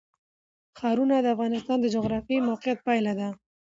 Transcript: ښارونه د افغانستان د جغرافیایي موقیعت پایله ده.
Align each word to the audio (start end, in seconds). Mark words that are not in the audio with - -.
ښارونه 0.79 1.15
د 1.21 1.27
افغانستان 1.35 1.77
د 1.81 1.85
جغرافیایي 1.95 2.45
موقیعت 2.49 2.79
پایله 2.87 3.13
ده. 3.19 3.29